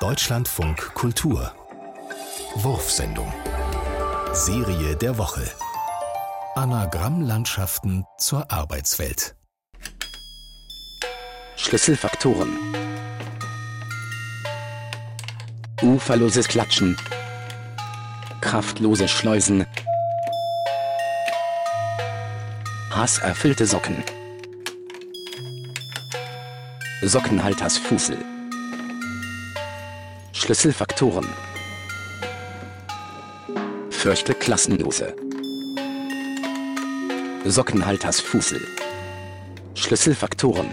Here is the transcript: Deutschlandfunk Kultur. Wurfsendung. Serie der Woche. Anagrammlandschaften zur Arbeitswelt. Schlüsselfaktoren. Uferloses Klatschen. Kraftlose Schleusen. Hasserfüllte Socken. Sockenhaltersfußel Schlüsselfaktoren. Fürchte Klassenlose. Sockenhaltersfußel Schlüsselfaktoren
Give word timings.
Deutschlandfunk 0.00 0.94
Kultur. 0.94 1.52
Wurfsendung. 2.54 3.32
Serie 4.32 4.94
der 4.94 5.18
Woche. 5.18 5.42
Anagrammlandschaften 6.54 8.04
zur 8.16 8.48
Arbeitswelt. 8.48 9.34
Schlüsselfaktoren. 11.56 12.56
Uferloses 15.82 16.46
Klatschen. 16.46 16.96
Kraftlose 18.40 19.08
Schleusen. 19.08 19.66
Hasserfüllte 22.92 23.66
Socken. 23.66 24.04
Sockenhaltersfußel 27.02 28.37
Schlüsselfaktoren. 30.40 31.26
Fürchte 33.90 34.34
Klassenlose. 34.34 35.12
Sockenhaltersfußel 37.44 38.60
Schlüsselfaktoren 39.74 40.70